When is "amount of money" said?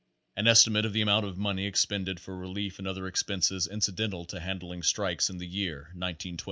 1.03-1.67